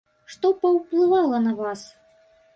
Што 0.35 0.49
паўплывала 0.63 1.43
на 1.45 1.53
вас? 1.61 1.87